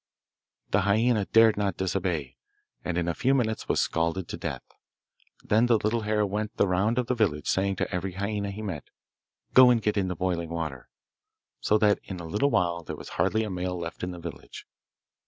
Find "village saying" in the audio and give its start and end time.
7.13-7.75